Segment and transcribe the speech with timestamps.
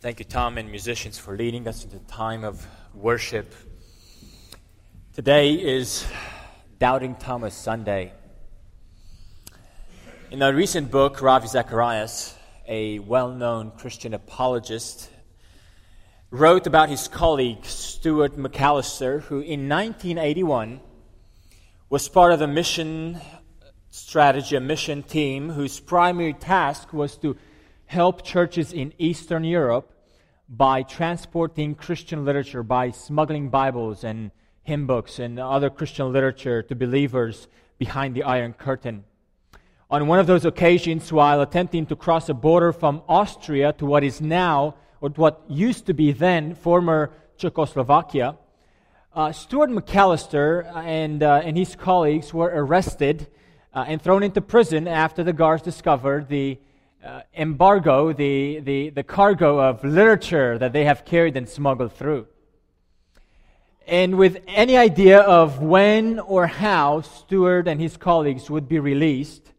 [0.00, 3.54] Thank you, Tom, and musicians, for leading us into a time of worship.
[5.12, 6.06] Today is
[6.78, 8.14] Doubting Thomas Sunday.
[10.30, 12.34] In a recent book, Ravi Zacharias,
[12.66, 15.10] a well known Christian apologist,
[16.30, 20.80] wrote about his colleague, Stuart McAllister, who in 1981
[21.90, 23.20] was part of the mission
[23.90, 27.36] strategy, a mission team whose primary task was to
[27.90, 29.92] help churches in Eastern Europe
[30.48, 34.30] by transporting Christian literature, by smuggling Bibles and
[34.62, 39.02] hymn books and other Christian literature to believers behind the Iron Curtain.
[39.90, 44.04] On one of those occasions, while attempting to cross a border from Austria to what
[44.04, 48.36] is now, or what used to be then, former Czechoslovakia,
[49.16, 53.26] uh, Stuart McAllister and, uh, and his colleagues were arrested
[53.74, 56.56] uh, and thrown into prison after the guards discovered the
[57.04, 62.26] uh, embargo, the, the, the cargo of literature that they have carried and smuggled through.
[63.86, 69.50] And with any idea of when or how Stuart and his colleagues would be released,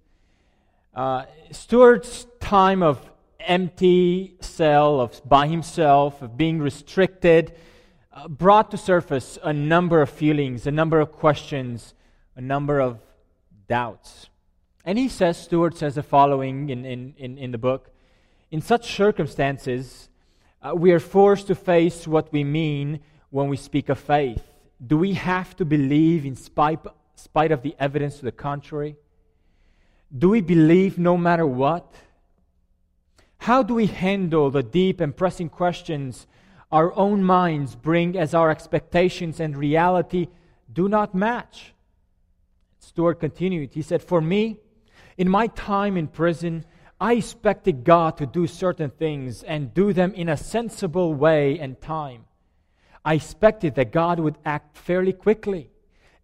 [0.95, 2.99] uh, Stuart's time of
[3.39, 7.53] empty cell, of by himself, of being restricted,
[8.13, 11.93] uh, brought to surface a number of feelings, a number of questions,
[12.35, 12.99] a number of
[13.67, 14.30] doubts.
[14.85, 17.91] And he says, Stuart says the following in, in, in, in the book
[18.49, 20.09] In such circumstances,
[20.61, 24.43] uh, we are forced to face what we mean when we speak of faith.
[24.85, 26.79] Do we have to believe in spite,
[27.15, 28.95] spite of the evidence to the contrary?
[30.15, 31.93] Do we believe no matter what?
[33.37, 36.27] How do we handle the deep and pressing questions
[36.71, 40.27] our own minds bring as our expectations and reality
[40.71, 41.73] do not match?
[42.79, 43.73] Stuart continued.
[43.73, 44.59] He said, For me,
[45.21, 46.65] in my time in prison,
[46.99, 51.79] I expected God to do certain things and do them in a sensible way and
[51.79, 52.25] time.
[53.05, 55.69] I expected that God would act fairly quickly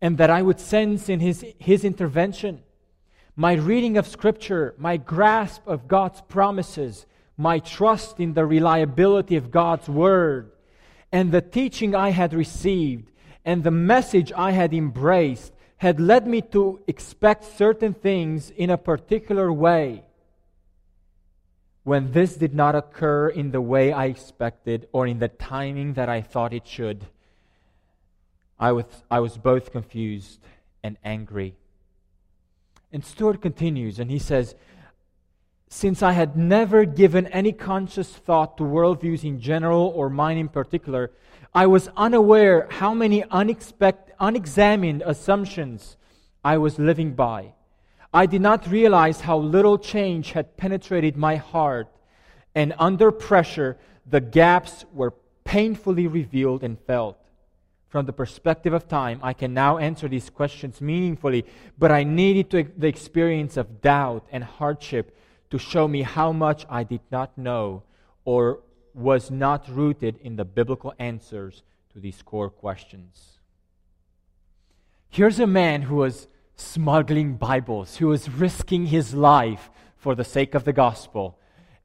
[0.02, 2.64] and that I would sense in his, his intervention.
[3.36, 7.06] My reading of Scripture, my grasp of God's promises,
[7.38, 10.52] my trust in the reliability of God's Word,
[11.12, 13.12] and the teaching I had received,
[13.46, 18.78] and the message I had embraced had led me to expect certain things in a
[18.78, 20.04] particular way.
[21.84, 26.10] When this did not occur in the way I expected or in the timing that
[26.10, 27.06] I thought it should,
[28.60, 30.40] I was, I was both confused
[30.84, 31.56] and angry.
[32.92, 34.56] And Stuart continues and he says,
[35.70, 40.48] Since I had never given any conscious thought to worldviews in general or mine in
[40.48, 41.12] particular,
[41.54, 45.98] I was unaware how many unexpected unexamined assumptions
[46.44, 47.54] I was living by.
[48.14, 51.88] I did not realize how little change had penetrated my heart,
[52.56, 55.14] and under pressure, the gaps were
[55.44, 57.18] painfully revealed and felt.
[57.90, 61.46] From the perspective of time, I can now answer these questions meaningfully,
[61.78, 65.17] but I needed to, the experience of doubt and hardship
[65.50, 67.84] to show me how much I did not know
[68.26, 68.60] or
[68.94, 71.64] was not rooted in the biblical answers
[71.94, 73.40] to these core questions.
[75.10, 80.56] Here's a man who was smuggling Bibles, who was risking his life for the sake
[80.56, 81.38] of the gospel.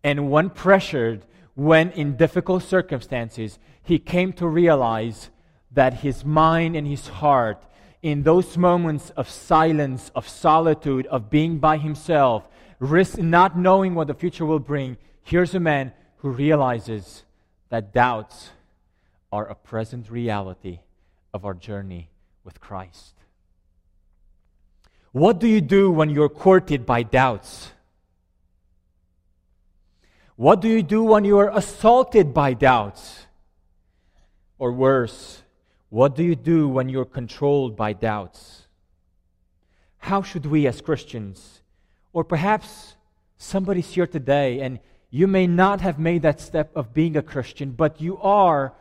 [0.03, 1.25] And when pressured,
[1.55, 5.31] when in difficult circumstances, he came to realize
[5.71, 7.62] that his mind and his heart,
[8.03, 12.49] in those moments of silence, of solitude, of being by himself,
[12.82, 17.22] risk not knowing what the future will bring, here's a man who realizes
[17.69, 18.50] that doubts
[19.31, 20.81] are a present reality
[21.32, 22.10] of our journey
[22.44, 23.15] with Christ.
[25.12, 27.71] What do you do when you're courted by doubts?
[30.34, 33.26] What do you do when you are assaulted by doubts?
[34.59, 35.42] Or worse,
[35.88, 38.66] what do you do when you're controlled by doubts?
[39.98, 41.62] How should we as Christians,
[42.12, 42.95] or perhaps
[43.37, 44.78] somebody's here today and
[45.11, 48.72] you may not have made that step of being a Christian, but you are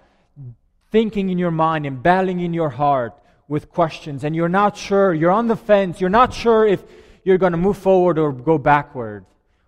[0.92, 3.14] thinking in your mind and battling in your heart
[3.48, 6.82] with questions and you're not sure, you're on the fence, you're not sure if
[7.24, 9.26] you're going to move forward or go backward.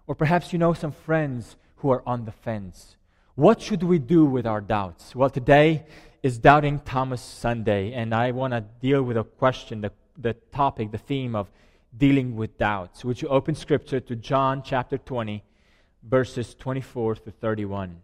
[0.08, 2.98] Or perhaps you know some friends who are on the fence.
[3.36, 5.16] What should we do with our doubts?
[5.16, 5.86] Well, today
[6.22, 10.92] is Doubting Thomas Sunday, and I want to deal with a question, the, the topic,
[10.92, 11.50] the theme of
[11.98, 13.06] dealing with doubts.
[13.06, 15.44] Would you open scripture to John chapter 20,
[16.04, 18.02] verses 24 to 31?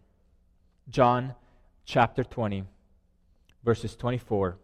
[0.90, 1.36] John
[1.86, 2.64] chapter 20,
[3.64, 4.58] verses 24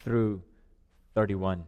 [0.00, 0.42] through
[1.14, 1.64] 31.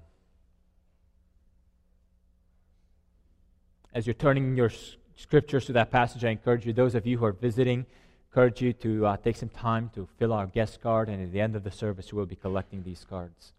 [3.92, 4.70] As you're turning your
[5.16, 7.86] scriptures to that passage, I encourage you, those of you who are visiting,
[8.30, 11.40] encourage you to uh, take some time to fill our guest card, and at the
[11.40, 13.52] end of the service, we'll be collecting these cards.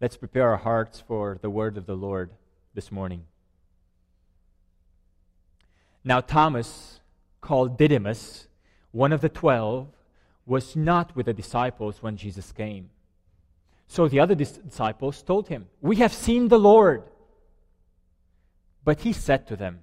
[0.00, 2.30] Let's prepare our hearts for the word of the Lord
[2.72, 3.24] this morning.
[6.02, 7.00] Now, Thomas,
[7.42, 8.48] called Didymus,
[8.92, 9.88] one of the twelve,
[10.46, 12.88] was not with the disciples when Jesus came.
[13.88, 17.02] So the other disciples told him, We have seen the Lord.
[18.82, 19.80] But he said to them,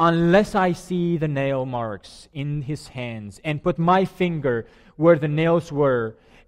[0.00, 5.28] Unless I see the nail marks in his hands, and put my finger where the
[5.28, 6.16] nails were,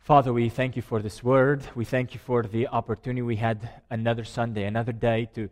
[0.00, 1.62] Father, we thank you for this word.
[1.74, 5.50] We thank you for the opportunity we had another Sunday, another day to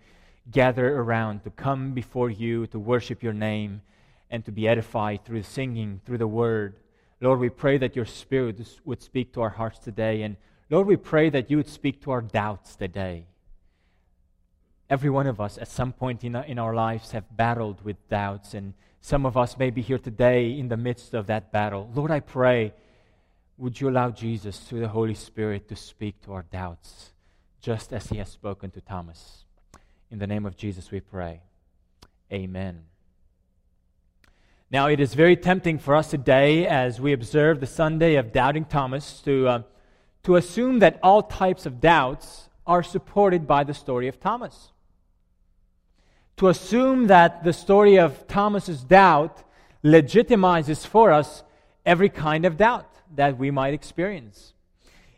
[0.50, 3.82] gather around, to come before you, to worship your name,
[4.30, 6.76] and to be edified through singing, through the word.
[7.20, 10.22] Lord, we pray that your Spirit would speak to our hearts today.
[10.22, 10.38] And
[10.70, 13.26] Lord, we pray that you would speak to our doubts today.
[14.88, 18.54] Every one of us at some point in in our lives have battled with doubts,
[18.54, 18.72] and
[19.02, 21.90] some of us may be here today in the midst of that battle.
[21.94, 22.72] Lord, I pray
[23.58, 27.12] would you allow Jesus, through the Holy Spirit, to speak to our doubts,
[27.60, 29.44] just as he has spoken to Thomas?
[30.12, 31.42] In the name of Jesus, we pray.
[32.32, 32.84] Amen.
[34.70, 38.64] Now, it is very tempting for us today, as we observe the Sunday of Doubting
[38.64, 39.62] Thomas, to, uh,
[40.22, 44.70] to assume that all types of doubts are supported by the story of Thomas.
[46.36, 49.42] To assume that the story of Thomas's doubt
[49.82, 51.42] legitimizes for us
[51.84, 54.52] every kind of doubt that we might experience.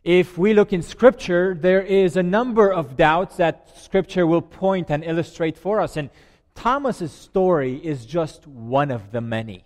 [0.02, 4.90] If we look in Scripture, there is a number of doubts that Scripture will point
[4.90, 5.96] and illustrate for us.
[5.96, 6.08] And
[6.54, 9.64] Thomas's story is just one of the many.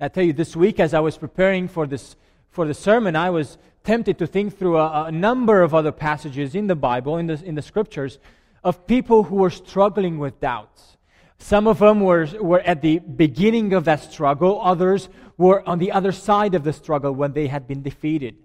[0.00, 2.16] I tell you, this week as I was preparing for this
[2.50, 6.54] for the sermon, I was tempted to think through a, a number of other passages
[6.54, 8.18] in the Bible, in the, in the Scriptures,
[8.62, 10.97] of people who were struggling with doubts.
[11.38, 15.92] Some of them were, were at the beginning of that struggle, others were on the
[15.92, 18.36] other side of the struggle when they had been defeated.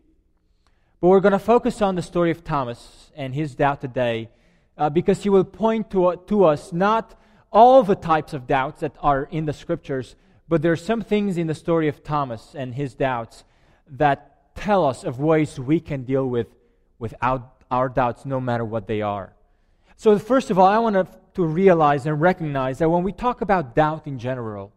[1.01, 4.29] But we're going to focus on the story of Thomas and his doubt today
[4.77, 7.19] uh, because he will point to, to us not
[7.51, 10.15] all the types of doubts that are in the scriptures,
[10.47, 13.43] but there are some things in the story of Thomas and his doubts
[13.87, 16.47] that tell us of ways we can deal with
[16.99, 19.33] without our doubts, no matter what they are.
[20.03, 20.97] So, first of all, I want
[21.35, 24.73] to, realize and recognize that when we talk about doubt in general,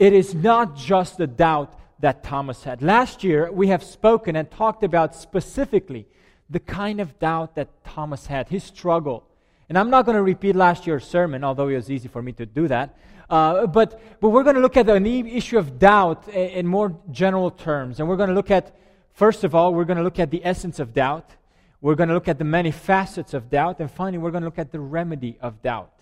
[0.00, 2.82] it is not just the doubt that Thomas had.
[2.82, 6.08] Last year, we have spoken and talked about specifically
[6.50, 9.22] the kind of doubt that Thomas had, his struggle.
[9.68, 12.32] And I'm not going to repeat last year's sermon, although it was easy for me
[12.32, 12.98] to do that.
[13.30, 14.96] Uh, but, but we're going to look at the
[15.36, 18.00] issue of doubt in more general terms.
[18.00, 18.74] And we're going to look at,
[19.12, 21.30] first of all, we're going to look at the essence of doubt.
[21.80, 23.80] We're going to look at the many facets of doubt.
[23.80, 25.92] And finally, we're going to look at the remedy of doubt.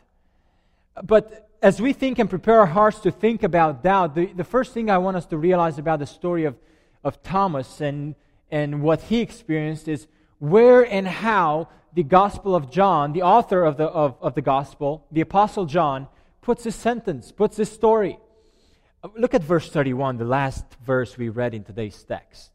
[1.03, 4.73] But as we think and prepare our hearts to think about doubt, the, the first
[4.73, 6.57] thing I want us to realize about the story of,
[7.03, 8.15] of Thomas and,
[8.51, 10.07] and what he experienced is
[10.39, 15.07] where and how the Gospel of John, the author of the, of, of the Gospel,
[15.11, 16.09] the Apostle John,
[16.43, 18.19] puts this sentence, puts this story.
[19.17, 22.51] Look at verse 31, the last verse we read in today's text.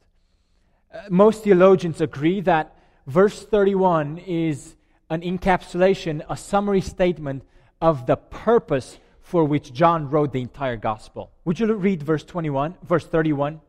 [0.93, 2.75] Uh, most theologians agree that
[3.09, 4.75] verse 31 is
[5.09, 7.43] an encapsulation, a summary statement
[7.81, 11.31] of the purpose for which John wrote the entire gospel.
[11.45, 13.61] Would you read verse 21, verse 31?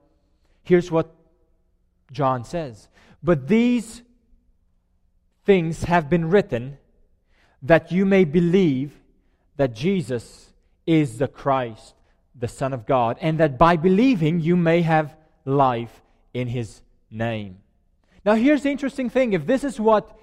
[0.63, 1.15] Here's what
[2.13, 2.89] John says.
[3.23, 4.03] But these
[5.45, 6.77] things have been written
[7.63, 8.93] that you may believe
[9.57, 10.53] that Jesus
[10.87, 11.95] is the Christ,
[12.35, 15.17] the Son of God, and that by believing you may have
[15.47, 16.03] life
[16.35, 17.60] in his name.
[18.25, 20.19] Now, here's the interesting thing if this is what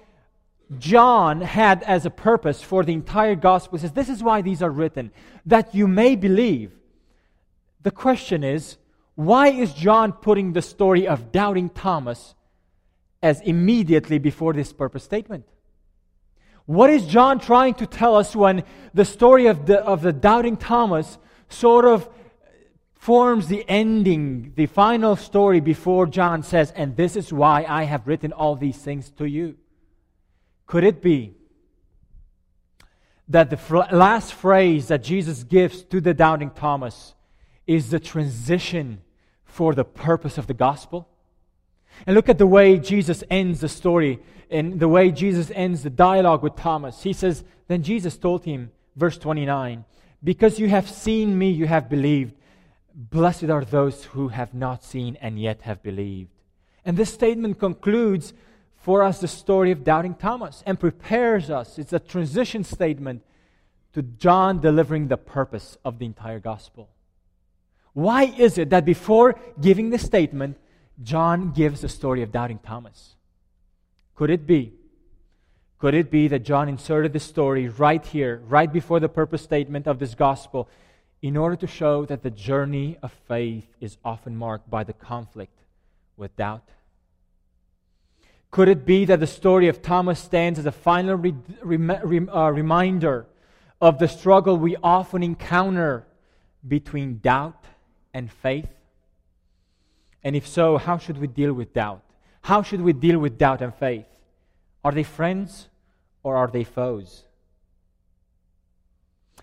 [0.78, 4.70] John had as a purpose for the entire gospel says, This is why these are
[4.70, 5.10] written,
[5.46, 6.72] that you may believe.
[7.82, 8.76] The question is,
[9.14, 12.34] why is John putting the story of doubting Thomas
[13.22, 15.44] as immediately before this purpose statement?
[16.66, 18.62] What is John trying to tell us when
[18.92, 22.08] the story of the, of the doubting Thomas sort of
[22.98, 28.06] forms the ending, the final story before John says, And this is why I have
[28.06, 29.56] written all these things to you?
[30.66, 31.34] Could it be
[33.28, 37.14] that the fr- last phrase that Jesus gives to the doubting Thomas
[37.66, 39.00] is the transition
[39.44, 41.08] for the purpose of the gospel?
[42.04, 44.18] And look at the way Jesus ends the story
[44.50, 47.02] and the way Jesus ends the dialogue with Thomas.
[47.02, 49.84] He says, Then Jesus told him, verse 29,
[50.22, 52.34] Because you have seen me, you have believed.
[53.00, 56.32] Blessed are those who have not seen and yet have believed.
[56.84, 58.32] And this statement concludes
[58.74, 61.78] for us the story of doubting Thomas and prepares us.
[61.78, 63.22] It's a transition statement
[63.92, 66.88] to John delivering the purpose of the entire gospel.
[67.92, 70.56] Why is it that before giving the statement,
[71.00, 73.14] John gives the story of doubting Thomas?
[74.16, 74.72] Could it be?
[75.78, 79.86] Could it be that John inserted the story right here, right before the purpose statement
[79.86, 80.68] of this gospel,
[81.20, 85.58] in order to show that the journey of faith is often marked by the conflict
[86.16, 86.68] with doubt?
[88.50, 92.50] Could it be that the story of Thomas stands as a final re- re- uh,
[92.50, 93.26] reminder
[93.80, 96.06] of the struggle we often encounter
[96.66, 97.64] between doubt
[98.14, 98.70] and faith?
[100.24, 102.02] And if so, how should we deal with doubt?
[102.42, 104.06] How should we deal with doubt and faith?
[104.84, 105.68] Are they friends
[106.22, 107.24] or are they foes?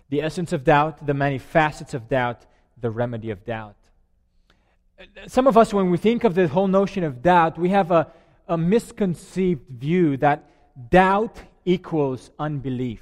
[0.10, 2.46] The essence of doubt, the many facets of doubt,
[2.80, 3.76] the remedy of doubt.
[5.28, 8.12] Some of us, when we think of the whole notion of doubt, we have a,
[8.48, 10.44] a misconceived view that
[10.90, 13.02] doubt equals unbelief,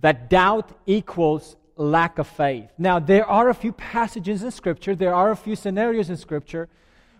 [0.00, 2.70] that doubt equals lack of faith.
[2.78, 6.68] Now, there are a few passages in Scripture, there are a few scenarios in Scripture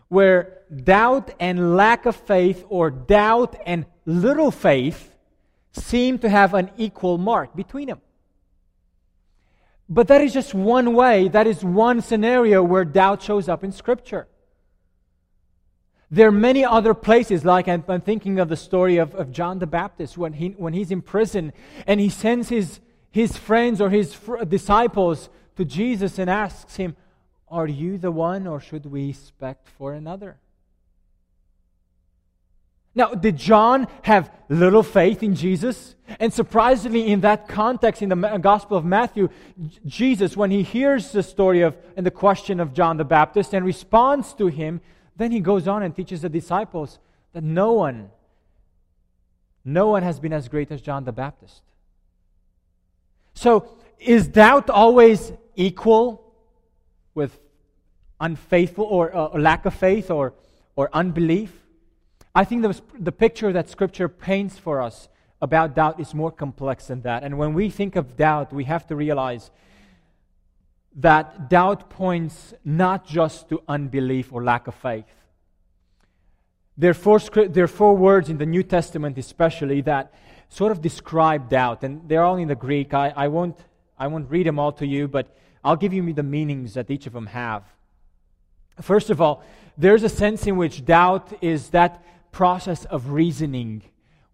[0.09, 5.17] where doubt and lack of faith, or doubt and little faith,
[5.73, 8.01] seem to have an equal mark between them.
[9.89, 13.71] But that is just one way, that is one scenario where doubt shows up in
[13.73, 14.27] Scripture.
[16.11, 19.59] There are many other places, like I'm, I'm thinking of the story of, of John
[19.59, 21.53] the Baptist when, he, when he's in prison
[21.87, 26.97] and he sends his, his friends or his fr- disciples to Jesus and asks him,
[27.49, 30.37] are you the one, or should we expect for another?
[32.97, 35.95] Now, did John have little faith in Jesus?
[36.19, 39.29] And surprisingly, in that context, in the Gospel of Matthew,
[39.85, 43.67] Jesus, when he hears the story of and the question of John the Baptist and
[43.67, 44.81] responds to him,
[45.15, 46.99] then he goes on and teaches the disciples
[47.35, 48.11] that no one,
[49.63, 51.61] no one has been as great as John the Baptist.
[53.35, 56.33] So, is doubt always equal
[57.15, 57.39] with
[58.21, 60.33] unfaithful or uh, lack of faith or,
[60.77, 61.66] or unbelief.
[62.37, 65.09] I think the, the picture that Scripture paints for us
[65.41, 67.25] about doubt is more complex than that.
[67.25, 69.51] And when we think of doubt, we have to realize
[70.97, 75.07] that doubt points not just to unbelief or lack of faith.
[76.77, 80.13] There are, four, there are four words in the New Testament, especially, that
[80.51, 82.93] sort of describe doubt, and they're all in the Greek.
[82.93, 83.57] I, I, won't,
[83.99, 87.07] I won't read them all to you, but I'll give you the meanings that each
[87.07, 87.63] of them have.
[88.83, 89.43] First of all,
[89.79, 92.03] there's a sense in which doubt is that
[92.37, 93.83] process of reasoning.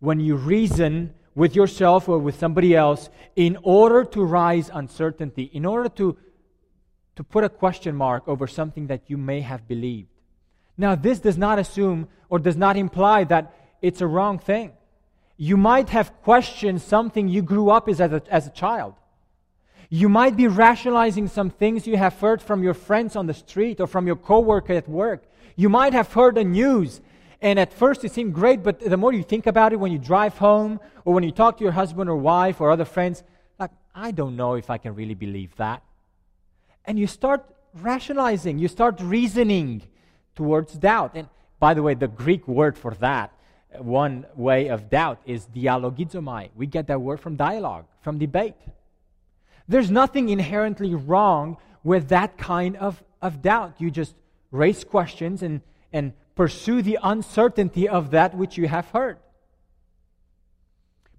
[0.01, 5.65] When you reason with yourself or with somebody else in order to rise uncertainty, in
[5.65, 6.17] order to,
[7.15, 10.09] to put a question mark over something that you may have believed.
[10.77, 14.73] Now, this does not assume or does not imply that it's a wrong thing.
[15.37, 18.95] You might have questioned something you grew up as a, as a child.
[19.91, 23.81] You might be rationalizing some things you have heard from your friends on the street
[23.81, 25.23] or from your coworker at work.
[25.55, 27.01] You might have heard the news,
[27.43, 29.99] and at first it seemed great, but the more you think about it when you
[29.99, 33.25] drive home or when you talk to your husband or wife or other friends,
[33.59, 35.83] like, I don't know if I can really believe that.
[36.85, 37.45] And you start
[37.75, 39.83] rationalizing, you start reasoning
[40.37, 41.13] towards doubt.
[41.17, 43.33] And by the way, the Greek word for that,
[43.79, 46.51] one way of doubt, is dialogizomai.
[46.55, 48.55] We get that word from dialogue, from debate.
[49.67, 53.75] There's nothing inherently wrong with that kind of, of doubt.
[53.79, 54.15] You just
[54.53, 55.61] raise questions and,
[55.93, 59.19] and pursue the uncertainty of that which you have heard.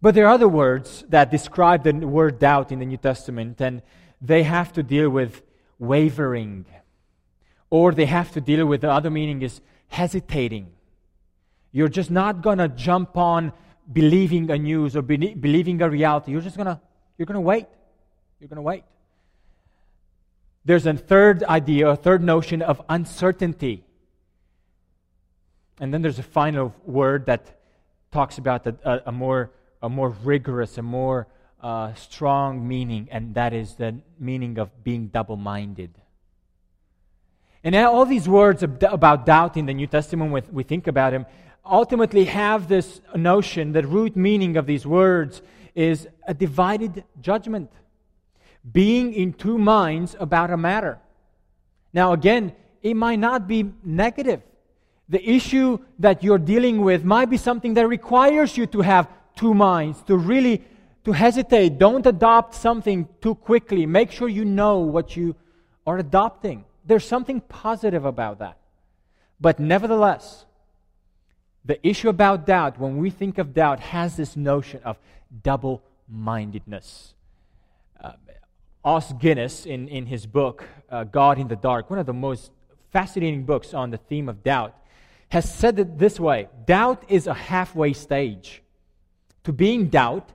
[0.02, 3.82] But there are other words that describe the word doubt in the New Testament, and
[4.22, 5.42] they have to deal with
[5.80, 6.66] wavering,
[7.70, 10.72] or they have to deal with the other meaning is hesitating.
[11.72, 13.54] You're just not going to jump on
[13.92, 16.32] believing a news or be- believing a reality.
[16.32, 16.82] You're just gonna
[17.18, 17.68] you're gonna wait.
[18.40, 18.84] You're gonna wait.
[20.66, 23.84] There's a third idea, a third notion of uncertainty.
[25.84, 27.60] And then there's a final word that
[28.10, 31.28] talks about a, a, more, a more rigorous, a more
[31.62, 35.92] uh, strong meaning, and that is the meaning of being double minded.
[37.66, 41.26] And all these words about doubt in the New Testament, when we think about them,
[41.66, 45.42] ultimately have this notion, the root meaning of these words
[45.76, 47.70] is a divided judgment
[48.72, 50.98] being in two minds about a matter.
[51.92, 54.44] Now, again, it might not be negative.
[55.10, 59.54] The issue that you're dealing with might be something that requires you to have two
[59.54, 60.64] minds, to really
[61.04, 61.78] to hesitate.
[61.78, 63.86] Don't adopt something too quickly.
[63.86, 65.36] Make sure you know what you
[65.86, 66.66] are adopting.
[66.86, 68.58] There's something positive about that.
[69.40, 70.46] But nevertheless,
[71.66, 74.98] the issue about doubt, when we think of doubt, has this notion of
[75.44, 77.14] double mindedness.
[78.02, 78.14] Uh,
[78.84, 82.52] Os Guinness, in, in his book, uh, God in the Dark, one of the most
[82.92, 84.76] fascinating books on the theme of doubt,
[85.34, 88.62] has said it this way Doubt is a halfway stage.
[89.46, 90.30] To be in doubt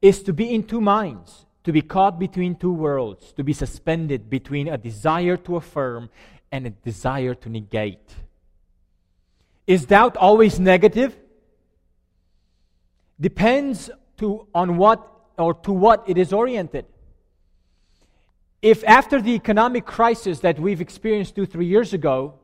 [0.00, 4.30] is to be in two minds, to be caught between two worlds, to be suspended
[4.30, 6.10] between a desire to affirm
[6.52, 8.08] and a desire to negate.
[9.66, 11.18] Is doubt always negative?
[13.20, 15.00] Depends to, on what
[15.36, 16.86] or to what it is oriented
[18.62, 22.34] if after the economic crisis that we've experienced two, three years ago,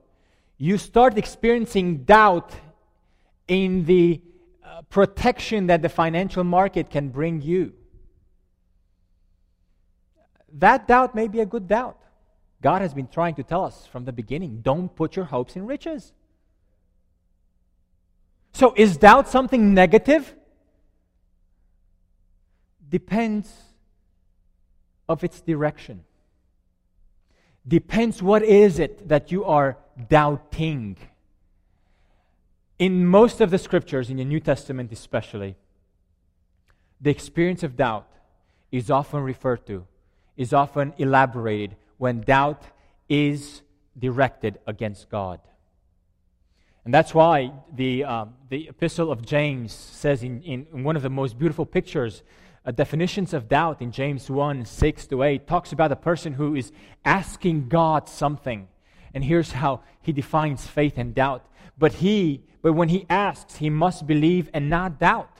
[0.62, 2.52] you start experiencing doubt
[3.48, 4.20] in the
[4.64, 7.72] uh, protection that the financial market can bring you,
[10.52, 11.98] that doubt may be a good doubt.
[12.60, 15.66] God has been trying to tell us from the beginning don't put your hopes in
[15.66, 16.12] riches.
[18.52, 20.32] So, is doubt something negative?
[22.88, 23.52] Depends
[25.08, 26.04] of its direction
[27.66, 29.76] depends what is it that you are
[30.08, 30.96] doubting.
[32.78, 35.56] In most of the scriptures, in the New Testament especially,
[37.00, 38.08] the experience of doubt
[38.70, 39.86] is often referred to,
[40.36, 42.62] is often elaborated when doubt
[43.08, 43.62] is
[43.98, 45.40] directed against God.
[46.84, 51.10] And that's why the, um, the epistle of James says in, in one of the
[51.10, 52.22] most beautiful pictures
[52.64, 56.54] uh, definitions of doubt in James 1 6 to 8 talks about a person who
[56.54, 56.72] is
[57.04, 58.68] asking God something.
[59.14, 61.44] And here's how he defines faith and doubt.
[61.78, 65.38] But he, but when he asks, he must believe and not doubt.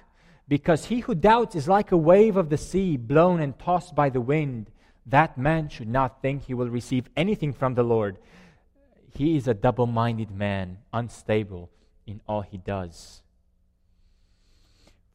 [0.49, 4.11] Because he who doubts is like a wave of the sea blown and tossed by
[4.11, 4.71] the wind.
[5.07, 8.19] That man should not think he will receive anything from the Lord.
[9.11, 11.71] He is a double minded man, unstable
[12.07, 13.23] in all he does.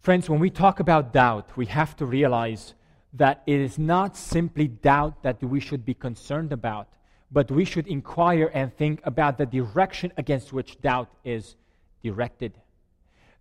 [0.01, 2.73] Friends, when we talk about doubt, we have to realize
[3.13, 6.87] that it is not simply doubt that we should be concerned about,
[7.31, 11.55] but we should inquire and think about the direction against which doubt is
[12.03, 12.53] directed.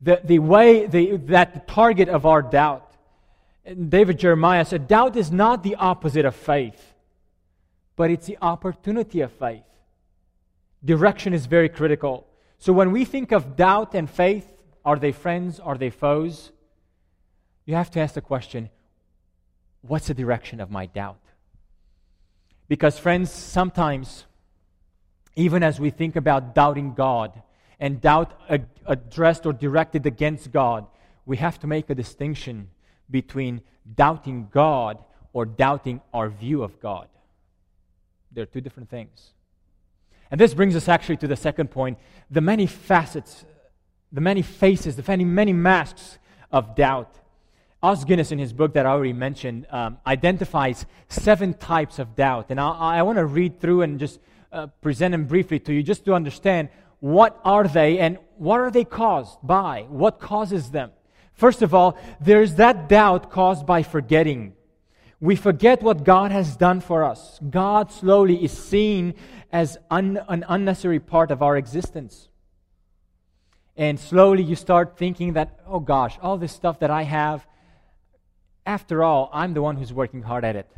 [0.00, 2.92] The, the way, the, that the target of our doubt,
[3.88, 6.94] David Jeremiah said, doubt is not the opposite of faith,
[7.94, 9.62] but it's the opportunity of faith.
[10.84, 12.26] Direction is very critical.
[12.58, 14.52] So when we think of doubt and faith,
[14.84, 15.58] are they friends?
[15.58, 16.52] Are they foes?
[17.64, 18.70] You have to ask the question
[19.82, 21.18] what's the direction of my doubt?
[22.68, 24.24] Because, friends, sometimes,
[25.34, 27.42] even as we think about doubting God
[27.78, 28.38] and doubt
[28.86, 30.86] addressed or directed against God,
[31.24, 32.68] we have to make a distinction
[33.10, 33.60] between
[33.94, 34.98] doubting God
[35.32, 37.08] or doubting our view of God.
[38.32, 39.32] They're two different things.
[40.30, 41.98] And this brings us actually to the second point
[42.30, 43.44] the many facets
[44.12, 46.18] the many faces, the many, many masks
[46.50, 47.18] of doubt.
[47.82, 52.46] Os Guinness, in his book that I already mentioned, um, identifies seven types of doubt.
[52.48, 54.18] And I, I want to read through and just
[54.52, 56.68] uh, present them briefly to you just to understand
[57.00, 59.86] what are they and what are they caused by?
[59.88, 60.92] What causes them?
[61.34, 64.54] First of all, there's that doubt caused by forgetting.
[65.20, 67.38] We forget what God has done for us.
[67.48, 69.14] God slowly is seen
[69.52, 72.28] as un, an unnecessary part of our existence.
[73.76, 77.46] And slowly you start thinking that, oh gosh, all this stuff that I have,
[78.66, 80.68] after all, I'm the one who's working hard at it.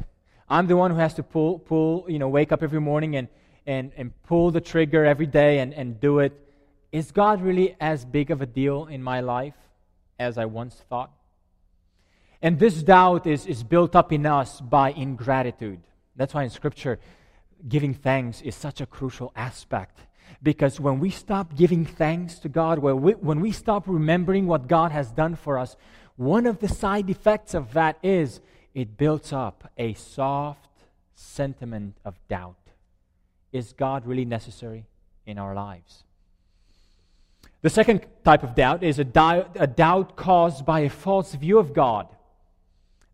[0.49, 3.29] I'm the one who has to pull, pull you know, wake up every morning and,
[3.67, 6.33] and, and pull the trigger every day and, and do it.
[6.93, 9.57] Is God really as big of a deal in my life
[10.19, 11.11] as I once thought?
[12.41, 15.81] And this doubt is, is built up in us by ingratitude.
[16.17, 16.99] That's why in Scripture,
[17.69, 19.99] giving thanks is such a crucial aspect
[20.43, 24.69] Because when we stop giving thanks to God, when we, when we stop remembering what
[24.69, 25.77] God has done for us,
[26.19, 28.41] one of the side effects of that is
[28.75, 30.69] it builds up a soft
[31.15, 32.57] sentiment of doubt.
[33.53, 34.85] Is God really necessary
[35.27, 36.03] in our lives?
[37.63, 41.59] The second type of doubt is a, di- a doubt caused by a false view
[41.59, 42.09] of God.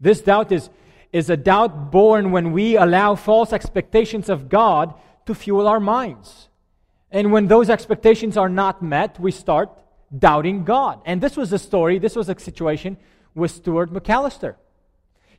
[0.01, 0.71] This doubt is,
[1.13, 4.95] is a doubt born when we allow false expectations of God
[5.27, 6.49] to fuel our minds.
[7.11, 9.71] And when those expectations are not met, we start
[10.17, 11.01] doubting God.
[11.05, 12.97] And this was a story, this was a situation
[13.35, 14.57] with Stuart McAllister.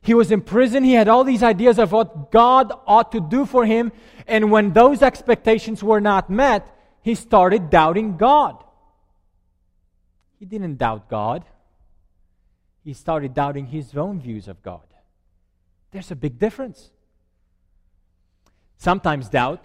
[0.02, 0.84] He was in prison.
[0.84, 3.90] He had all these ideas of what God ought to do for him.
[4.28, 8.62] And when those expectations were not met, he started doubting God.
[10.38, 11.44] He didn't doubt God,
[12.84, 14.86] he started doubting his own views of God.
[15.90, 16.90] There's a big difference.
[18.76, 19.64] Sometimes doubt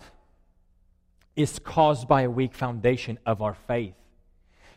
[1.35, 3.93] is caused by a weak foundation of our faith.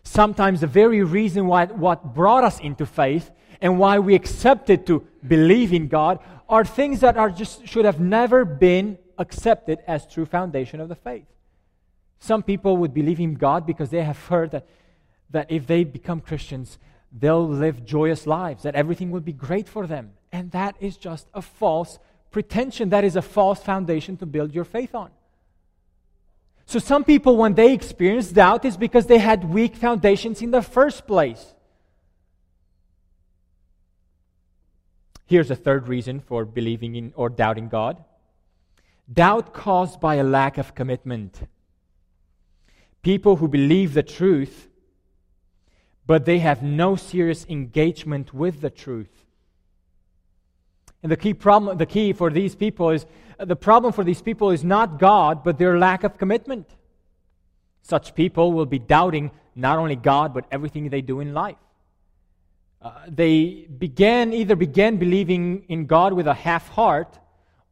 [0.04, 5.06] Sometimes the very reason why what brought us into faith and why we accepted to
[5.26, 10.26] believe in God are things that are just should have never been accepted as true
[10.26, 11.26] foundation of the faith.
[12.18, 14.66] Some people would believe in God because they have heard that,
[15.30, 16.78] that if they become Christians,
[17.12, 20.12] they'll live joyous lives, that everything will be great for them.
[20.32, 21.98] And that is just a false
[22.30, 22.90] pretension.
[22.90, 25.10] That is a false foundation to build your faith on.
[26.66, 30.62] So, some people, when they experience doubt, is because they had weak foundations in the
[30.62, 31.54] first place.
[35.26, 38.02] Here's a third reason for believing in or doubting God
[39.12, 41.46] doubt caused by a lack of commitment.
[43.02, 44.68] People who believe the truth,
[46.06, 49.23] but they have no serious engagement with the truth.
[51.04, 53.04] And the key problem, the key for these people is
[53.38, 56.66] the problem for these people is not God, but their lack of commitment.
[57.82, 61.58] Such people will be doubting not only God, but everything they do in life.
[62.80, 67.18] Uh, they began either began believing in God with a half heart,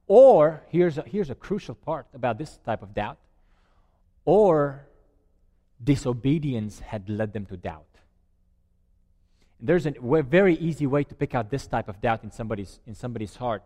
[0.07, 3.17] or here's a, here's a crucial part about this type of doubt,
[4.27, 4.87] or
[5.83, 7.92] disobedience had led them to doubt.
[9.65, 12.97] There's a very easy way to pick out this type of doubt in somebody's, in
[12.97, 13.63] somebody's heart.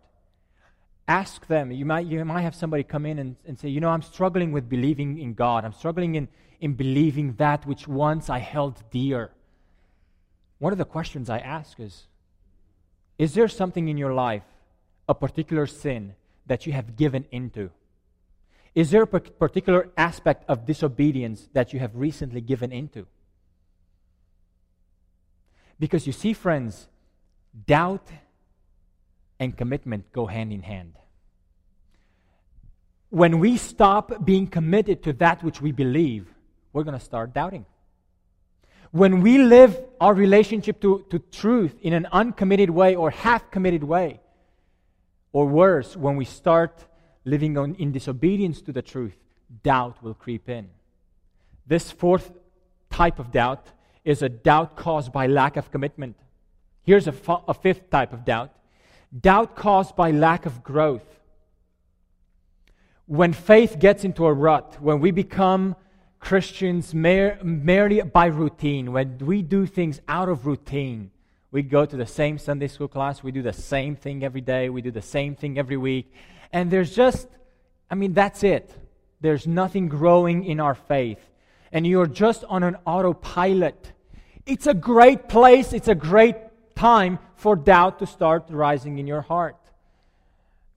[1.07, 1.71] Ask them.
[1.71, 4.51] You might, you might have somebody come in and, and say, You know, I'm struggling
[4.51, 5.65] with believing in God.
[5.65, 6.27] I'm struggling in,
[6.61, 9.31] in believing that which once I held dear.
[10.59, 12.05] One of the questions I ask is
[13.17, 14.43] Is there something in your life,
[15.09, 16.13] a particular sin,
[16.45, 17.71] that you have given into?
[18.75, 23.07] Is there a particular aspect of disobedience that you have recently given into?
[25.79, 26.87] Because you see, friends,
[27.65, 28.07] doubt
[29.39, 30.93] and commitment go hand in hand.
[33.09, 36.27] When we stop being committed to that which we believe,
[36.73, 37.65] we're going to start doubting.
[38.91, 43.83] When we live our relationship to, to truth in an uncommitted way or half committed
[43.83, 44.19] way,
[45.31, 46.85] or worse, when we start
[47.25, 49.15] living on, in disobedience to the truth,
[49.63, 50.69] doubt will creep in.
[51.65, 52.31] This fourth
[52.89, 53.67] type of doubt
[54.07, 56.15] is a doubt caused by lack of commitment.
[56.83, 58.51] Here's a, fifth type of doubt
[59.21, 61.19] doubt caused by lack of growth.
[63.05, 65.75] When faith gets into a rut, when we become
[66.19, 71.11] Christians mer- merely by routine, when we do things out of routine,
[71.51, 74.69] we go to the same Sunday school class, we do the same thing every day,
[74.69, 76.13] we do the same thing every week,
[76.51, 77.27] and there's just,
[77.89, 78.73] I mean, that's it.
[79.21, 81.19] There's nothing growing in our faith.
[81.71, 83.93] And you're just on an autopilot.
[84.47, 86.37] It's a great place, it's a great
[86.73, 89.57] time for doubt to start rising in your heart.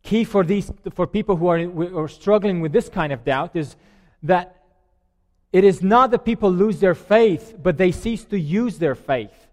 [0.02, 3.54] Key for, these, for people who are, who are struggling with this kind of doubt
[3.54, 3.76] is
[4.24, 4.56] that
[5.52, 9.46] it is not that people lose their faith, but they cease to use their faith.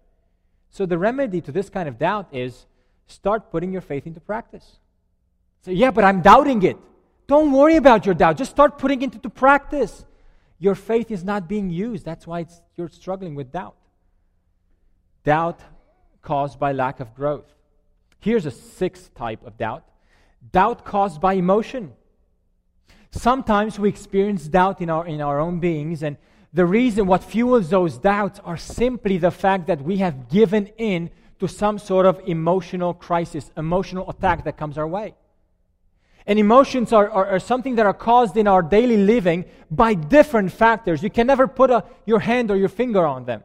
[0.70, 2.66] So the remedy to this kind of doubt is
[3.06, 4.78] start putting your faith into practice.
[5.62, 6.76] So, yeah, but I'm doubting it.
[7.28, 8.36] Don't worry about your doubt.
[8.36, 10.04] Just start putting it into practice.
[10.58, 12.04] Your faith is not being used.
[12.04, 13.76] That's why you're struggling with doubt
[15.28, 15.60] doubt
[16.22, 17.50] caused by lack of growth.
[18.18, 19.84] Here's a sixth type of doubt
[20.52, 21.92] doubt caused by emotion.
[23.10, 26.16] Sometimes we experience doubt in our, in our own beings, and
[26.54, 31.10] the reason what fuels those doubts are simply the fact that we have given in
[31.40, 35.14] to some sort of emotional crisis, emotional attack that comes our way.
[36.26, 40.52] And emotions are, are, are, something that are caused in our daily living by different
[40.52, 41.02] factors.
[41.02, 43.42] You can never put a, your hand or your finger on them.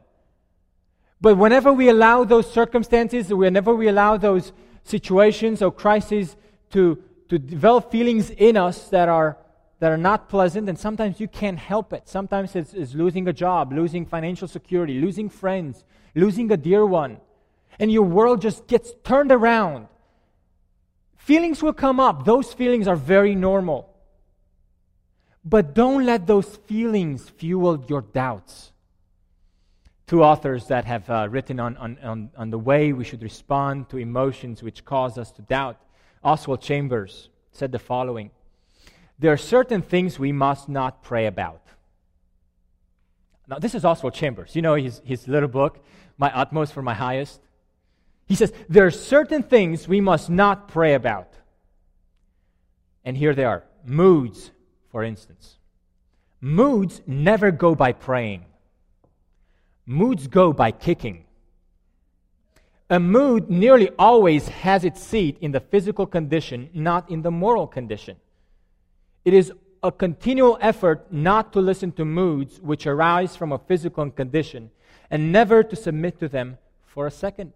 [1.20, 6.36] But whenever we allow those circumstances, whenever we allow those situations or crises
[6.70, 9.38] to, to develop feelings in us that are,
[9.80, 12.08] that are not pleasant, and sometimes you can't help it.
[12.08, 17.18] Sometimes it's, it's losing a job, losing financial security, losing friends, losing a dear one.
[17.78, 19.88] And your world just gets turned around.
[21.16, 22.26] Feelings will come up.
[22.26, 23.88] Those feelings are very normal.
[25.42, 28.72] But don't let those feelings fuel your doubts.
[30.06, 33.88] Two authors that have uh, written on, on, on, on the way we should respond
[33.88, 35.80] to emotions which cause us to doubt.
[36.22, 38.30] Oswald Chambers said the following
[39.18, 41.62] There are certain things we must not pray about.
[43.46, 44.56] Now, this is Oswald Chambers.
[44.56, 45.84] You know his, his little book,
[46.16, 47.40] My Utmost for My Highest?
[48.26, 51.28] He says, There are certain things we must not pray about.
[53.04, 54.50] And here they are moods,
[54.90, 55.56] for instance.
[56.40, 58.44] Moods never go by praying,
[59.86, 61.24] moods go by kicking.
[62.90, 67.66] A mood nearly always has its seat in the physical condition, not in the moral
[67.66, 68.16] condition.
[69.24, 74.10] It is a continual effort not to listen to moods which arise from a physical
[74.10, 74.70] condition
[75.10, 77.52] and never to submit to them for a second.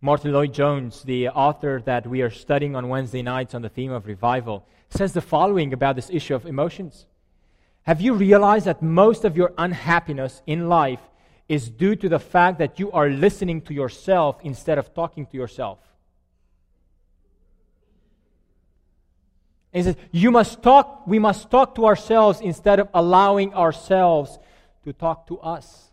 [0.00, 4.06] Martyn Lloyd-Jones, the author that we are studying on Wednesday nights on the theme of
[4.06, 7.06] revival, says the following about this issue of emotions.
[7.84, 11.00] Have you realized that most of your unhappiness in life
[11.48, 15.36] is due to the fact that you are listening to yourself instead of talking to
[15.36, 15.78] yourself?
[19.72, 24.38] he says, you must talk, we must talk to ourselves instead of allowing ourselves
[24.84, 25.84] to talk to us.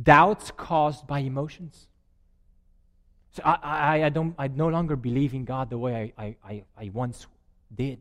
[0.00, 1.86] doubts caused by emotions.
[3.34, 6.64] So I, I, I, don't, I no longer believe in God the way I, I,
[6.78, 7.26] I once
[7.74, 8.00] did.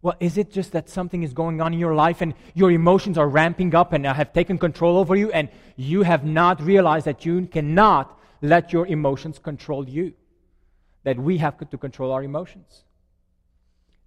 [0.00, 3.18] Well, is it just that something is going on in your life and your emotions
[3.18, 7.26] are ramping up and have taken control over you, and you have not realized that
[7.26, 10.14] you cannot let your emotions control you?
[11.04, 12.84] That we have to control our emotions.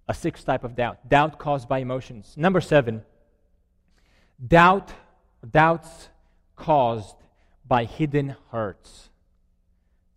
[0.08, 2.34] A sixth type of doubt doubt caused by emotions.
[2.36, 3.02] Number seven,
[4.44, 4.92] doubt,
[5.48, 6.08] doubts
[6.56, 7.16] caused
[7.66, 9.07] by hidden hurts.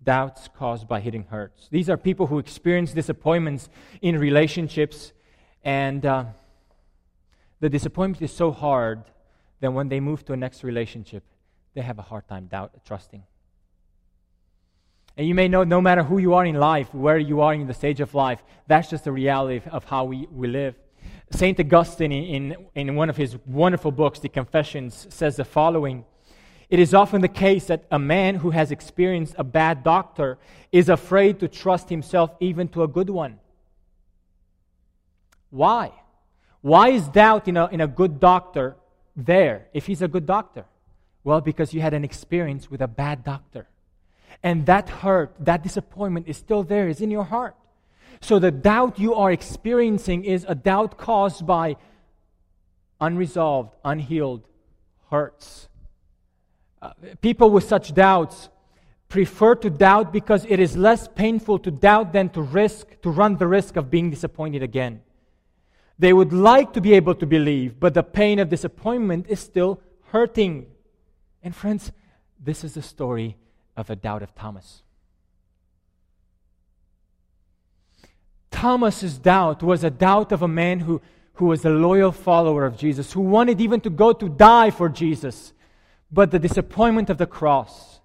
[0.04, 1.68] Doubts caused by hidden hurts.
[1.70, 3.70] These are people who experience disappointments
[4.02, 5.14] in relationships,
[5.64, 6.26] and uh,
[7.60, 9.04] the disappointment is so hard
[9.60, 11.24] that when they move to a next relationship,
[11.76, 13.24] they have a hard time doubt, trusting.
[15.18, 17.68] And you may know no matter who you are in life, where you are in
[17.68, 20.76] the stage of life, that's just the reality of how we, we live.
[21.32, 21.60] St.
[21.60, 26.06] Augustine, in, in one of his wonderful books, The Confessions, says the following
[26.72, 30.38] it is often the case that a man who has experienced a bad doctor
[30.72, 33.40] is afraid to trust himself even to a good one.
[35.50, 35.92] Why?
[36.62, 38.78] Why is doubt in a, in a good doctor
[39.18, 40.64] there if he's a good doctor?
[41.26, 43.68] Well, because you had an experience with a bad doctor.
[44.42, 47.56] And that hurt, that disappointment is still there, is in your heart.
[48.22, 51.76] So the doubt you are experiencing is a doubt caused by
[53.02, 54.48] unresolved, unhealed
[55.10, 55.68] hurts
[57.22, 58.50] people with such doubts
[59.08, 63.36] prefer to doubt because it is less painful to doubt than to risk to run
[63.38, 65.02] the risk of being disappointed again.
[66.00, 69.82] They would like to be able to believe, but the pain of disappointment is still
[70.08, 70.66] hurting.
[71.44, 71.92] And friends,
[72.40, 73.38] this is the story
[73.78, 74.82] of the doubt of Thomas.
[78.50, 81.02] Thomas's doubt was a doubt of a man who,
[81.34, 84.90] who was a loyal follower of Jesus, who wanted even to go to die for
[84.90, 85.54] Jesus
[86.12, 88.02] but the disappointment of the cross,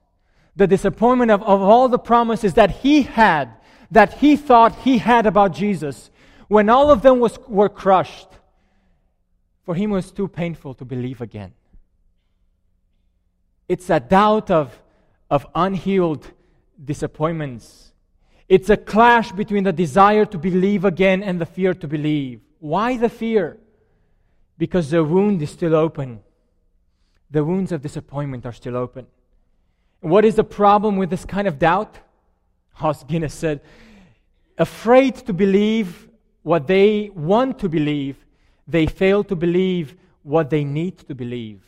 [0.54, 3.50] the disappointment of, of all the promises that he had,
[3.90, 6.10] that he thought he had about Jesus,
[6.48, 8.28] when all of them was, were crushed,
[9.64, 11.52] for him was too painful to believe again.
[13.68, 14.80] It's a doubt of,
[15.28, 16.30] of unhealed
[16.82, 17.92] disappointments.
[18.48, 22.40] It's a clash between the desire to believe again and the fear to believe.
[22.60, 23.58] Why the fear?
[24.56, 26.20] Because the wound is still open
[27.30, 29.06] the wounds of disappointment are still open.
[30.00, 31.98] What is the problem with this kind of doubt?
[32.80, 33.60] Os Guinness said,
[34.58, 36.08] afraid to believe
[36.42, 38.16] what they want to believe,
[38.68, 41.62] they fail to believe what they need to believe.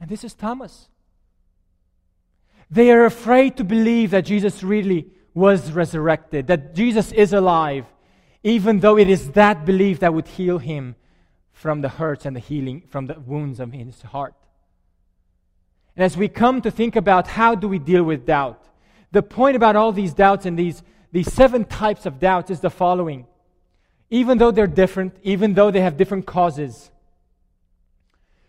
[0.00, 0.88] And this is Thomas.
[2.70, 7.86] They are afraid to believe that Jesus really was resurrected, that Jesus is alive,
[8.42, 10.96] even though it is that belief that would heal him
[11.56, 14.34] from the hurts and the healing from the wounds of his heart.
[15.96, 18.62] And as we come to think about how do we deal with doubt,
[19.10, 22.68] the point about all these doubts and these, these seven types of doubts is the
[22.68, 23.26] following.
[24.10, 26.90] Even though they're different, even though they have different causes,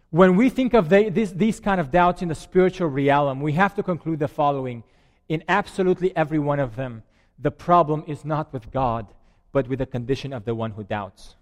[0.09, 3.53] when we think of the, this, these kind of doubts in the spiritual realm, we
[3.53, 4.83] have to conclude the following
[5.29, 7.03] in absolutely every one of them,
[7.39, 9.07] the problem is not with God,
[9.53, 11.37] but with the condition of the one who doubts.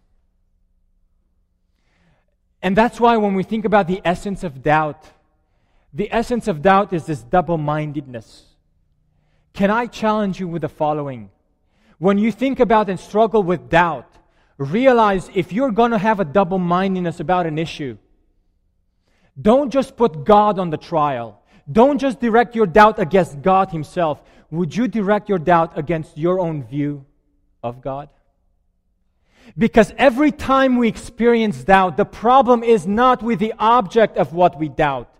[2.65, 5.05] And that's why when we think about the essence of doubt,
[5.93, 8.43] the essence of doubt is this double mindedness.
[9.53, 11.29] Can I challenge you with the following?
[11.99, 14.11] When you think about and struggle with doubt,
[14.57, 17.99] realize if you're going to have a double mindedness about an issue,
[19.39, 21.43] don't just put God on the trial.
[21.71, 24.23] Don't just direct your doubt against God Himself.
[24.49, 27.05] Would you direct your doubt against your own view
[27.61, 28.09] of God?
[29.57, 34.59] Because every time we experience doubt, the problem is not with the object of what
[34.59, 35.13] we doubt.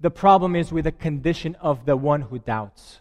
[0.00, 3.00] The problem is with the condition of the one who doubts.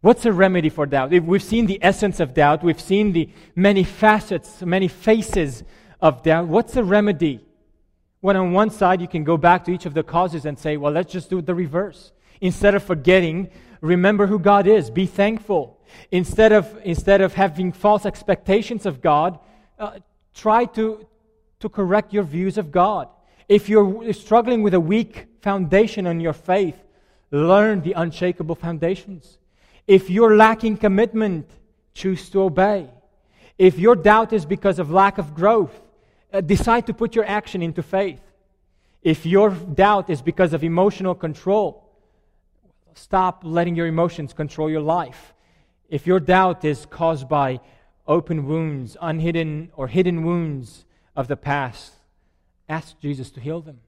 [0.00, 1.10] What's a remedy for doubt?
[1.10, 5.62] We've seen the essence of doubt, we've seen the many facets, many faces
[6.00, 6.48] of doubt.
[6.48, 7.40] What's the remedy?
[8.20, 10.76] When on one side you can go back to each of the causes and say,
[10.76, 12.12] well, let's just do the reverse.
[12.40, 15.78] Instead of forgetting, remember who God is, be thankful.
[16.10, 19.38] Instead of, instead of having false expectations of God,
[19.78, 19.98] uh,
[20.34, 21.06] try to,
[21.60, 23.08] to correct your views of God.
[23.48, 26.76] If you're struggling with a weak foundation on your faith,
[27.30, 29.38] learn the unshakable foundations.
[29.86, 31.50] If you're lacking commitment,
[31.94, 32.88] choose to obey.
[33.58, 35.78] If your doubt is because of lack of growth,
[36.32, 38.20] uh, decide to put your action into faith.
[39.02, 41.84] If your doubt is because of emotional control,
[42.94, 45.34] stop letting your emotions control your life.
[45.92, 47.60] If your doubt is caused by
[48.06, 51.92] open wounds, unhidden or hidden wounds of the past,
[52.66, 53.78] ask Jesus to heal them.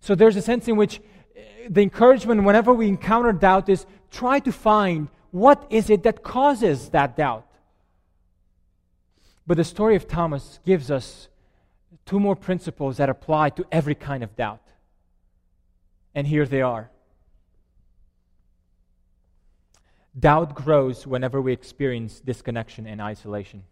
[0.00, 1.40] So there's a sense in which uh,
[1.70, 6.90] the encouragement whenever we encounter doubt is try to find what is it that causes
[6.90, 7.50] that doubt.
[9.46, 11.28] But the story of Thomas gives us
[12.04, 14.60] two more principles that apply to every kind of doubt.
[16.14, 16.90] And here they are.
[20.18, 23.64] Doubt grows whenever we experience disconnection and isolation.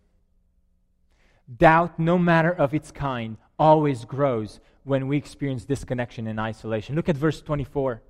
[1.58, 6.94] Doubt, no matter of its kind, always grows when we experience disconnection and isolation.
[6.94, 8.02] Look at verse 24.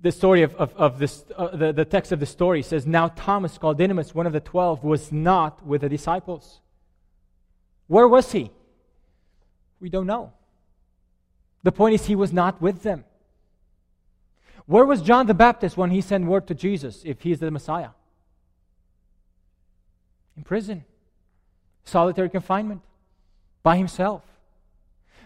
[0.00, 3.08] The story of, of, of this, uh, the, the text of the story says, Now
[3.08, 6.60] Thomas, called Didymus, one of the twelve, was not with the disciples.
[7.88, 8.52] Where was he?
[9.80, 10.32] We don't know.
[11.64, 13.04] The point is, he was not with them.
[14.68, 17.88] Where was John the Baptist when he sent word to Jesus if he's the Messiah?
[20.36, 20.84] In prison,
[21.84, 22.82] solitary confinement,
[23.62, 24.22] by himself.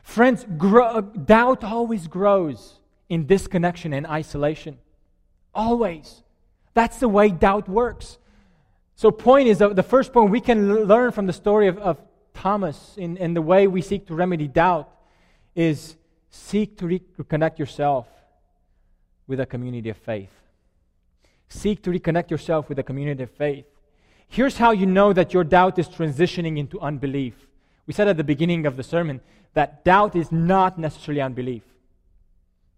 [0.05, 2.79] Friends, grow, uh, doubt always grows
[3.09, 4.79] in disconnection and isolation.
[5.53, 6.23] Always.
[6.75, 8.19] That's the way doubt works.
[8.95, 12.01] So, point is uh, the first point we can learn from the story of, of
[12.33, 14.89] Thomas in, in the way we seek to remedy doubt
[15.57, 15.97] is
[16.31, 18.07] seek to reconnect yourself
[19.33, 20.29] with a community of faith.
[21.49, 23.65] Seek to reconnect yourself with a community of faith.
[24.29, 27.35] Here's how you know that your doubt is transitioning into unbelief.
[27.87, 29.23] We said at the beginning of the sermon
[29.55, 31.63] that doubt is not necessarily unbelief,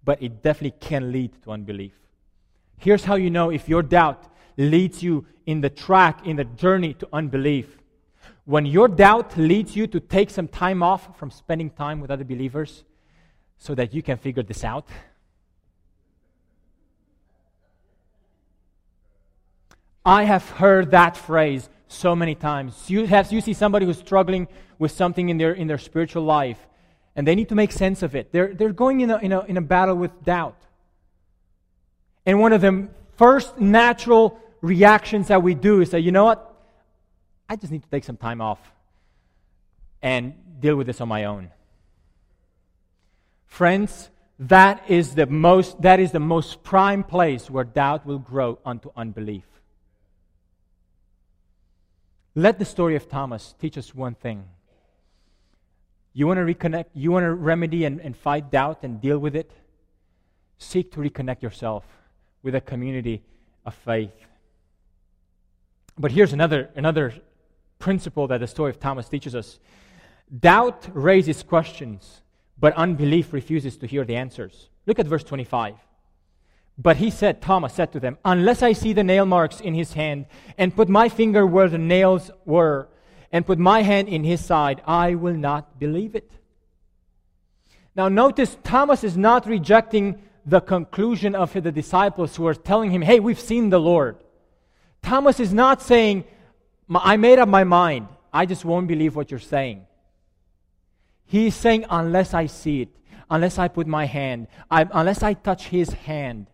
[0.04, 1.94] but it definitely can lead to unbelief.
[2.78, 4.22] Here's how you know if your doubt
[4.56, 7.78] leads you in the track, in the journey to unbelief.
[8.44, 12.24] When your doubt leads you to take some time off from spending time with other
[12.24, 12.84] believers
[13.58, 14.86] so that you can figure this out,
[20.04, 22.90] I have heard that phrase so many times.
[22.90, 26.58] You, have, you see somebody who's struggling with something in their, in their spiritual life,
[27.16, 28.32] and they need to make sense of it.
[28.32, 30.60] They're, they're going in a, in, a, in a battle with doubt.
[32.26, 36.50] And one of the first natural reactions that we do is say, you know what?
[37.48, 38.58] I just need to take some time off
[40.02, 41.50] and deal with this on my own.
[43.46, 48.58] Friends, that is the most that is the most prime place where doubt will grow
[48.64, 49.44] unto unbelief.
[52.34, 54.44] Let the story of Thomas teach us one thing.
[56.12, 59.36] You want to reconnect, you want to remedy and, and fight doubt and deal with
[59.36, 59.50] it?
[60.58, 61.84] Seek to reconnect yourself
[62.42, 63.22] with a community
[63.64, 64.12] of faith.
[65.98, 67.14] But here's another, another
[67.78, 69.58] principle that the story of Thomas teaches us
[70.40, 72.22] doubt raises questions,
[72.58, 74.70] but unbelief refuses to hear the answers.
[74.86, 75.74] Look at verse 25.
[76.76, 79.92] But he said, Thomas said to them, Unless I see the nail marks in his
[79.92, 80.26] hand,
[80.58, 82.88] and put my finger where the nails were,
[83.30, 86.30] and put my hand in his side, I will not believe it.
[87.96, 93.02] Now, notice Thomas is not rejecting the conclusion of the disciples who are telling him,
[93.02, 94.16] Hey, we've seen the Lord.
[95.02, 96.24] Thomas is not saying,
[96.92, 98.08] I made up my mind.
[98.32, 99.86] I just won't believe what you're saying.
[101.24, 102.88] He's saying, Unless I see it,
[103.30, 106.48] unless I put my hand, I, unless I touch his hand.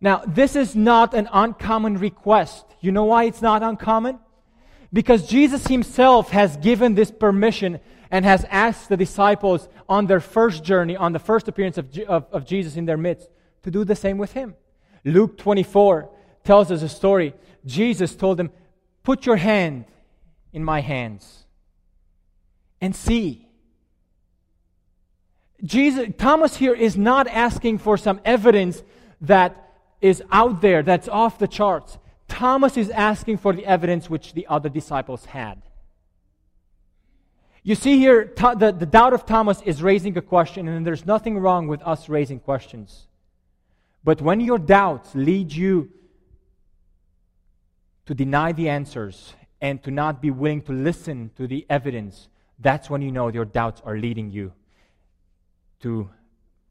[0.00, 2.64] Now, this is not an uncommon request.
[2.80, 4.18] You know why it's not uncommon?
[4.92, 7.80] Because Jesus himself has given this permission
[8.10, 12.26] and has asked the disciples on their first journey, on the first appearance of, of,
[12.32, 13.28] of Jesus in their midst,
[13.62, 14.54] to do the same with him.
[15.04, 16.10] Luke 24
[16.44, 17.34] tells us a story.
[17.64, 18.50] Jesus told them,
[19.02, 19.84] Put your hand
[20.52, 21.44] in my hands
[22.80, 23.46] and see.
[25.62, 28.82] Jesus, Thomas here is not asking for some evidence
[29.20, 29.69] that
[30.00, 31.98] is out there, that's off the charts.
[32.28, 35.60] Thomas is asking for the evidence which the other disciples had.
[37.62, 41.38] You see here, the, the doubt of Thomas is raising a question, and there's nothing
[41.38, 43.06] wrong with us raising questions.
[44.02, 45.90] But when your doubts lead you
[48.06, 52.28] to deny the answers and to not be willing to listen to the evidence,
[52.58, 54.52] that's when you know your doubts are leading you
[55.80, 56.08] to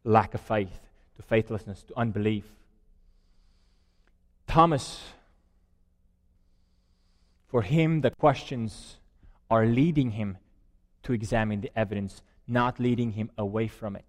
[0.03, 0.79] lack of faith,
[1.17, 2.45] to faithlessness, to unbelief.
[4.59, 5.01] Thomas,
[7.47, 8.97] for him, the questions
[9.49, 10.37] are leading him
[11.03, 14.03] to examine the evidence, not leading him away from it.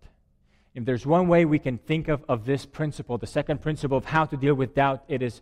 [0.74, 4.06] If there's one way we can think of, of this principle, the second principle of
[4.06, 5.40] how to deal with doubt, it is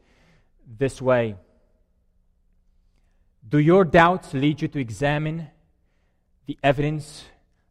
[0.78, 1.36] this way.
[3.48, 5.48] Do your doubts lead you to examine
[6.44, 7.24] the evidence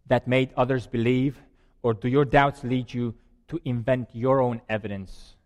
[0.08, 1.40] that made others believe,
[1.84, 3.14] or do your doubts lead you
[3.50, 5.37] to invent your own evidence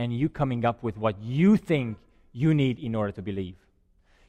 [0.00, 1.98] and you coming up with what you think
[2.32, 3.56] you need in order to believe?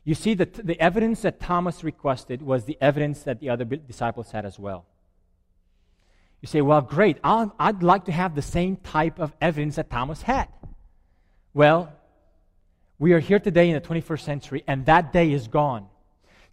[0.03, 4.32] You see, the, the evidence that Thomas requested was the evidence that the other disciples
[4.32, 4.86] had as well.
[6.41, 9.89] You say, well, great, i would like to have the same type of evidence that
[9.89, 10.49] Thomas had.
[11.53, 11.93] Well,
[12.97, 15.88] we are here today in the 21st century, and that day is gone.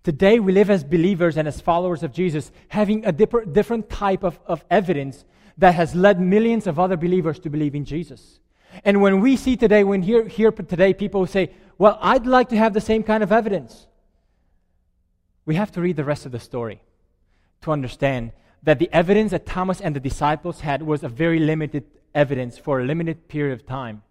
[0.05, 4.39] Today, we live as believers and as followers of Jesus, having a different type of,
[4.47, 5.25] of evidence
[5.57, 8.41] that has led millions of other believers to believe in Jesus.
[8.85, 12.57] And when we see today, when hear, hear today people say, Well, I'd like to
[12.57, 13.87] have the same kind of evidence,
[15.45, 16.83] we have to read the rest of the story
[17.63, 21.85] to understand that the evidence that Thomas and the disciples had was a very limited
[22.15, 24.03] evidence for a limited period of time.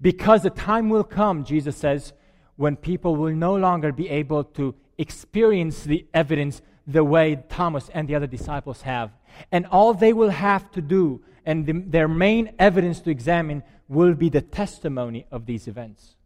[0.00, 2.12] Because the time will come, Jesus says,
[2.56, 8.08] when people will no longer be able to experience the evidence the way Thomas and
[8.08, 9.10] the other disciples have.
[9.50, 14.14] And all they will have to do, and the, their main evidence to examine, will
[14.14, 16.16] be the testimony of these events.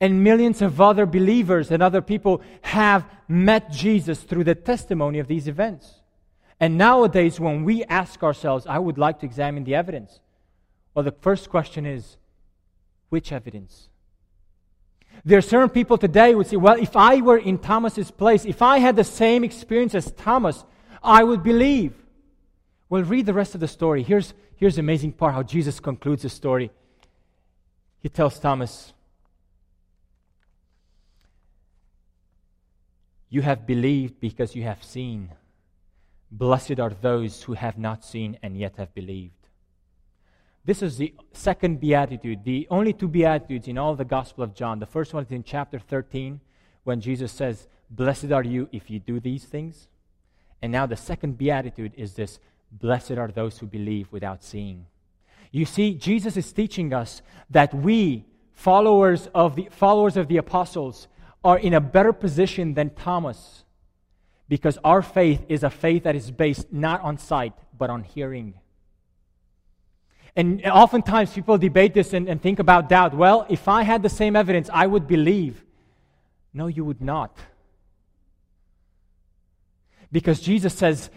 [0.00, 5.28] And millions of other believers and other people have met Jesus through the testimony of
[5.28, 6.00] these events.
[6.58, 10.20] And nowadays, when we ask ourselves, I would like to examine the evidence,
[10.94, 12.16] well, the first question is,
[13.10, 13.89] which evidence?
[15.24, 18.44] There are certain people today who would say, well, if I were in Thomas's place,
[18.44, 20.64] if I had the same experience as Thomas,
[21.02, 21.94] I would believe.
[22.88, 24.02] Well, read the rest of the story.
[24.02, 26.70] Here's, here's the amazing part how Jesus concludes the story.
[28.00, 28.92] He tells Thomas,
[33.30, 35.30] You have believed because you have seen.
[36.32, 39.39] Blessed are those who have not seen and yet have believed.
[40.64, 44.78] This is the second beatitude, the only two beatitudes in all the Gospel of John.
[44.78, 46.40] The first one is in chapter 13
[46.84, 49.88] when Jesus says, Blessed are you if you do these things.
[50.62, 52.38] And now the second beatitude is this
[52.72, 54.86] Blessed are those who believe without seeing.
[55.50, 61.08] You see, Jesus is teaching us that we, followers of the, followers of the apostles,
[61.42, 63.64] are in a better position than Thomas
[64.48, 68.54] because our faith is a faith that is based not on sight, but on hearing.
[70.36, 73.14] And oftentimes people debate this and, and think about doubt.
[73.14, 75.64] Well, if I had the same evidence, I would believe.
[76.52, 77.36] No, you would not.
[80.12, 81.10] Because Jesus says,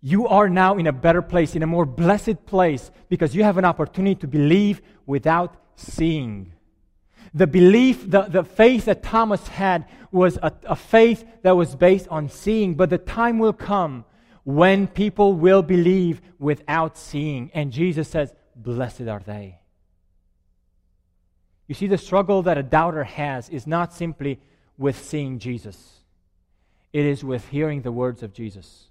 [0.00, 3.58] you are now in a better place, in a more blessed place, because you have
[3.58, 6.52] an opportunity to believe without seeing.
[7.34, 12.08] The belief, the, the faith that Thomas had was a, a faith that was based
[12.08, 14.04] on seeing, but the time will come
[14.46, 17.50] when people will believe without seeing.
[17.52, 19.58] And Jesus says, Blessed are they.
[21.66, 24.38] You see, the struggle that a doubter has is not simply
[24.78, 26.00] with seeing Jesus,
[26.92, 28.84] it is with hearing the words of Jesus.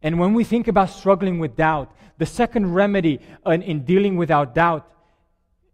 [0.00, 4.30] And when we think about struggling with doubt, the second remedy in, in dealing with
[4.30, 4.88] our doubt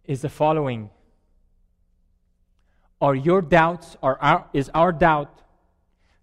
[0.07, 0.89] is the following
[2.99, 5.37] Are your doubts, or our, is our doubt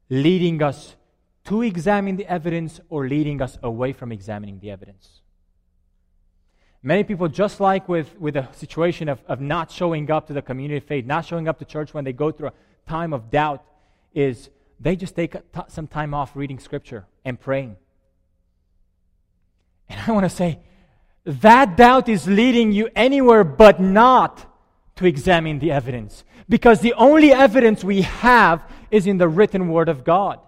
[0.10, 0.95] leading us
[1.45, 5.22] to examine the evidence or leading us away from examining the evidence?
[6.84, 10.41] Many people, just like with, with the situation of, of not showing up to the
[10.41, 12.53] community of faith, not showing up to church when they go through a
[12.88, 13.64] time of doubt,
[14.14, 14.49] is
[14.80, 17.76] they just take t- some time off reading scripture and praying.
[19.89, 20.60] And I want to say,
[21.26, 24.45] that doubt is leading you anywhere but not
[24.95, 26.24] to examine the evidence.
[26.47, 30.40] Because the only evidence we have is in the written Word of God.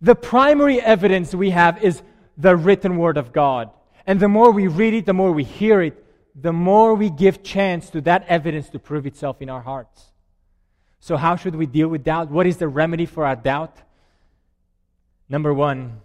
[0.00, 2.02] The primary evidence we have is
[2.36, 3.70] the written Word of God.
[4.06, 7.42] And the more we read it, the more we hear it, the more we give
[7.42, 10.12] chance to that evidence to prove itself in our hearts.
[11.00, 12.30] So, how should we deal with doubt?
[12.30, 13.76] What is the remedy for our doubt?
[15.28, 16.00] Number one,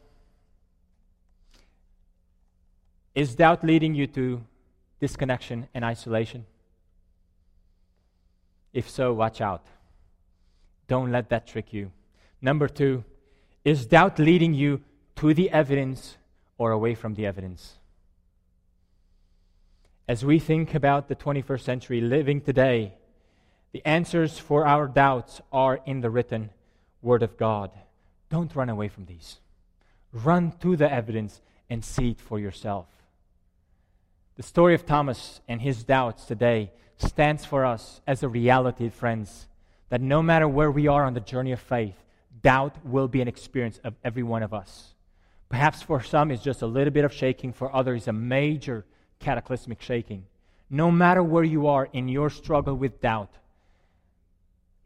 [3.14, 4.44] is doubt leading you to
[5.00, 6.46] disconnection and isolation?
[8.74, 9.66] If so, watch out.
[10.92, 11.90] Don't let that trick you.
[12.42, 13.06] Number two,
[13.64, 14.82] is doubt leading you
[15.16, 16.18] to the evidence
[16.58, 17.76] or away from the evidence?
[20.06, 22.96] As we think about the 21st century living today,
[23.72, 26.50] the answers for our doubts are in the written
[27.02, 27.72] Word of God.
[28.30, 29.40] Don't run away from these.
[30.12, 31.40] Run to the evidence
[31.70, 32.88] and see it for yourself.
[34.36, 39.48] The story of Thomas and his doubts today stands for us as a reality, friends,
[39.92, 41.96] that no matter where we are on the journey of faith,
[42.42, 44.96] doubt will be an experience of every one of us.
[45.50, 48.86] Perhaps for some it's just a little bit of shaking, for others, a major
[49.20, 50.24] cataclysmic shaking.
[50.70, 53.34] No matter where you are in your struggle with doubt,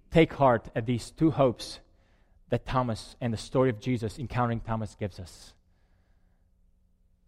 [0.09, 1.79] take heart at these two hopes
[2.49, 5.53] that Thomas and the story of Jesus encountering Thomas gives us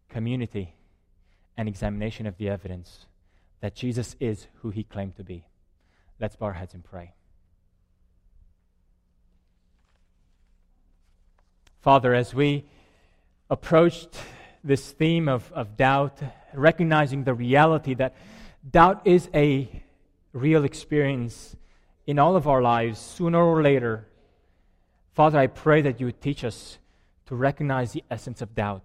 [0.10, 0.74] community
[1.56, 3.06] and examination of the evidence
[3.62, 5.46] that Jesus is who he claimed to be.
[6.20, 7.14] Let's bow our heads and pray.
[11.82, 12.66] Father, as we
[13.50, 14.10] approached
[14.64, 16.20] this theme of, of doubt,
[16.54, 18.16] recognizing the reality that
[18.70, 19.84] doubt is a
[20.34, 21.56] real experience
[22.06, 24.08] in all of our lives, sooner or later,
[25.14, 26.78] Father, I pray that you would teach us
[27.28, 28.84] to recognize the essence of doubt.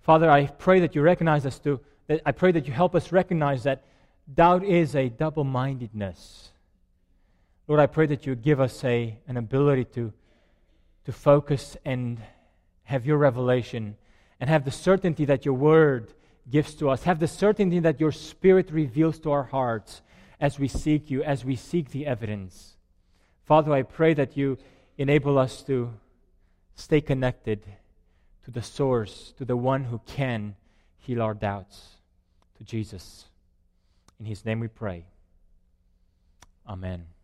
[0.00, 1.80] Father, I pray that you recognize us to
[2.26, 3.84] I pray that you help us recognize that
[4.32, 6.50] doubt is a double mindedness.
[7.68, 10.12] Lord, I pray that you give us a, an ability to,
[11.04, 12.20] to focus and
[12.84, 13.96] have your revelation
[14.40, 16.12] and have the certainty that your word
[16.48, 17.04] gives to us.
[17.04, 20.02] Have the certainty that your spirit reveals to our hearts
[20.40, 22.76] as we seek you, as we seek the evidence.
[23.44, 24.58] Father, I pray that you
[24.96, 25.92] enable us to
[26.74, 27.64] stay connected
[28.44, 30.56] to the source, to the one who can
[30.98, 31.96] heal our doubts
[32.58, 33.26] to Jesus.
[34.18, 35.04] In his name we pray.
[36.66, 37.19] Amen.